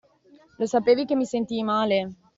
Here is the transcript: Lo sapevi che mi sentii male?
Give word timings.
Lo 0.57 0.65
sapevi 0.65 1.05
che 1.05 1.15
mi 1.15 1.25
sentii 1.27 1.61
male? 1.61 2.13